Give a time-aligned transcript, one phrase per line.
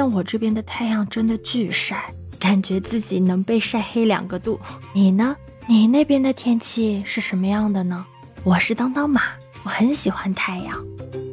[0.00, 4.58] 天我这边的太阳真的巨晒，感觉自己能被晒黑两个度。
[4.94, 5.36] 你呢？
[5.66, 8.06] 你那边的天气是什么样的呢？
[8.42, 9.20] 我是当当马，
[9.62, 10.74] 我很喜欢太阳，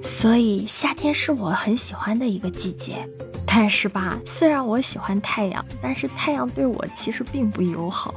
[0.03, 3.07] 所以夏天是我很喜欢的一个季节。
[3.45, 8.13] 但是吧，虽然我喜欢太阳，但是太阳对我其实并不友好。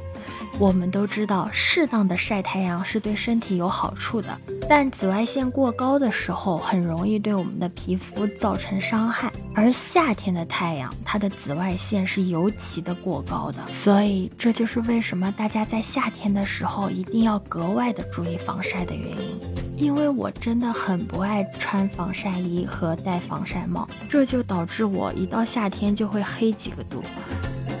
[0.59, 4.37] 我们都知道，适当的晒太阳是对身体有好处的，
[4.67, 9.31] 但紫外线过高的时候，很容易对我们的皮肤造成伤害。
[9.53, 19.39] 而夏天的太阳，它的紫外线是尤其的过高的，所以这就是为什么大家在夏天的时候一定要格外的注意防晒的原因。
[19.75, 27.03] 因为我真的很不爱穿防晒衣和戴防晒帽，这就导致我一到夏天就会黑几个度。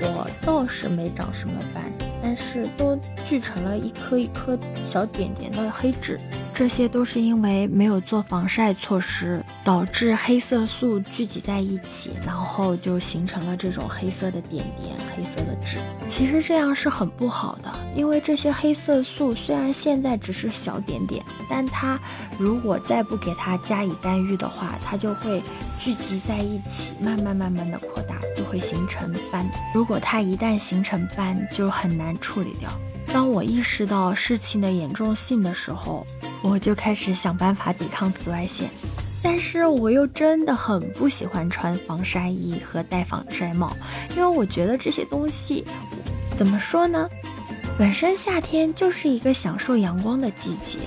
[0.01, 1.83] 我倒是没长什么斑。
[2.23, 6.19] 但是都聚成了一颗一颗小点点的黑痣，
[6.53, 15.77] 这些都是因为没有做防晒措施，导致黑色素聚集在一起，然后就形成了这种黑色的点点、黑色的痣。
[16.07, 21.99] 其实这样是很不好的，因为这些黑色素虽然现在只是小点点，但它
[22.37, 25.41] 如果再不给它加以干预的话，它就会
[25.79, 29.49] 聚集在一起，慢慢慢慢的扩大，就会形成斑。
[29.73, 32.11] 如果它一旦形成斑，就很难。
[32.21, 32.69] 处理掉。
[33.07, 36.05] 当我意识到事情的严重性的时候，
[36.43, 38.69] 我就开始想办法抵抗紫外线。
[39.23, 43.75] 但是我又真的很不喜欢穿防晒衣和戴防晒帽，
[44.15, 45.65] 因为我觉得这些东西，
[46.35, 47.09] 怎么说呢？
[47.77, 50.79] 本身夏天就是一个享受阳光的季节，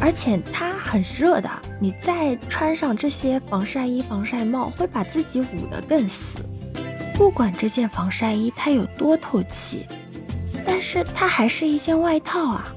[0.00, 6.38] 而且它很热的，你再穿上这些防晒衣、防晒帽，会把自己捂得更死。
[7.14, 9.86] 不管这件防晒衣它有多透气。
[10.66, 12.72] 但是它还是一件外套啊，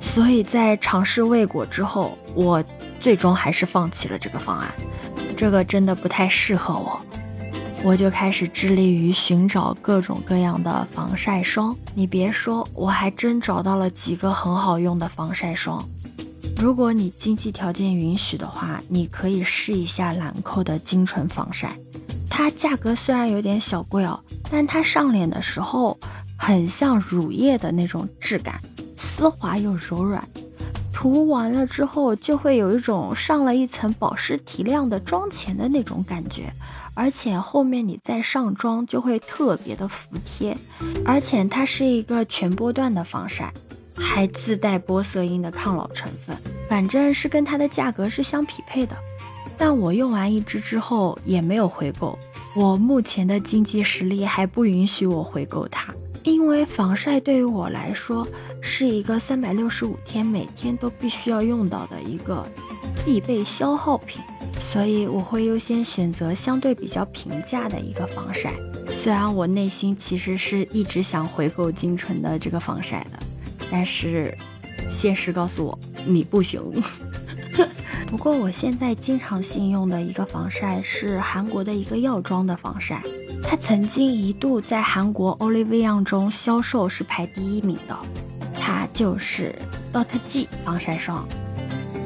[0.00, 2.62] 所以在尝试未果之后，我
[3.02, 4.72] 最终还是放弃了这个方案。
[5.36, 6.98] 这个真的不太适合我，
[7.82, 11.76] 我就开始致力于寻找各种各样的防晒霜。
[11.94, 15.86] 你别说，我还真找到了几个很好用的防晒霜。
[16.56, 21.76] 如果你经济条件允许的话，你可以试一下兰蔻的精纯防晒。
[22.30, 24.18] 它价格虽然有点小贵哦，
[24.48, 25.98] 但它上脸的时候。
[26.34, 28.60] 很像乳液的那种质感，
[28.96, 30.28] 丝滑又柔软，
[31.02, 36.52] 涂完了之后就会有一种上了一层保湿提亮的妆前的那种感觉，
[36.94, 40.56] 而且后面你再上妆就会特别的服帖，
[41.04, 43.52] 而且它是一个全波段的防晒，
[43.96, 46.36] 还自带玻色因的抗老成分，
[46.68, 48.96] 反正是跟它的价格是相匹配的。
[49.58, 52.16] 但我用完一支之后也没有回购，
[52.54, 55.92] 我目前的经济实力还不允许我回购它。
[56.24, 58.26] 因为防晒对于我来说
[58.60, 62.46] 是一个三百六十五天每天都必须要用到的一个
[63.04, 64.22] 必备消耗品，
[64.60, 68.52] 所以我会优先选择相对比较平价的一个防晒。
[68.92, 73.18] 虽然我内心其实是一直想回购精纯的这个防晒的，
[73.70, 74.36] 但是
[74.88, 76.60] 现实告诉我你不行。
[78.12, 83.02] 不过我现在经常性用的一个防晒是韩国的一个药妆的防晒。
[83.42, 87.96] 它曾经一度在韩国 Olivia 中销售是排第一名的，
[88.54, 89.58] 它就是
[89.94, 91.26] Dot G 防晒霜。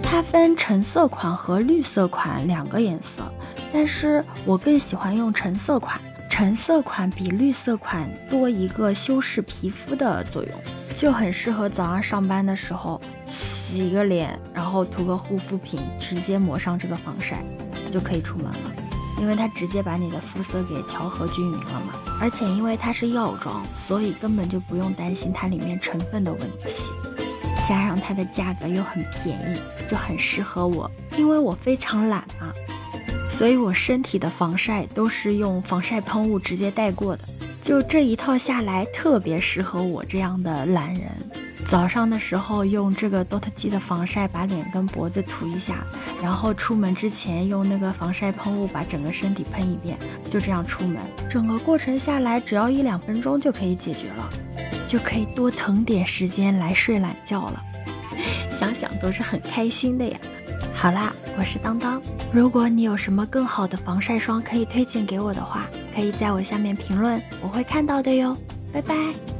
[0.00, 3.25] 它分橙色款和绿色款两个颜色，
[3.73, 6.00] 但是我更喜欢用橙色款。
[6.37, 10.53] 橙色款比绿色款多一个修饰皮肤的作用，
[10.95, 17.43] 就很适合早上上班的时候洗个脸，然后涂个护肤品，直接抹上这个防晒，
[17.91, 18.73] 就可以出门了。
[19.19, 26.93] 因为它直接把你的肤色给调和均匀了嘛，而且因为它是药妆，所以根本就不用担心它里面成分的问题，
[27.67, 30.91] 加上它的价格又很便宜，就很适合我。
[31.17, 32.53] 因为我非常懒嘛，
[33.37, 37.25] 所以我身体的防晒都是用防晒喷雾直接带过的，
[37.63, 41.03] 就这一套下来特别适合我这样的懒人。
[41.69, 45.85] 早上的时候用这个 Dot G 的防晒把脸跟脖子涂一下，
[46.23, 49.99] 然后出门之前用那个防晒喷雾把整个身体喷一遍，
[50.31, 50.97] 就这样出门。
[51.29, 54.31] 整个过程下来只要一两分钟就可以解决了，
[54.89, 57.62] 就可以多腾点时间来睡懒觉了。
[58.50, 60.19] 想想都是很开心的呀。
[60.78, 62.00] 好啦，我是当当，
[62.31, 68.37] 如果你有什么更好的防晒霜可以推荐给我的话，可以在我下面评论，我会看到的哟。
[68.73, 69.36] 拜拜。